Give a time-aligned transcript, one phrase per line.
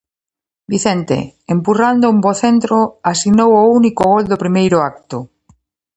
[0.73, 1.17] Vicente,
[1.55, 2.77] empurrando un bo centro,
[3.11, 5.17] asinou o único gol do primeiro acto.